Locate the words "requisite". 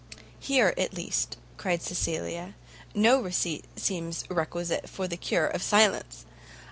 4.31-4.89